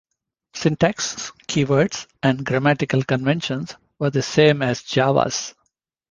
[0.55, 5.53] Syntax, keywords, and grammatical conventions were the same as Java's.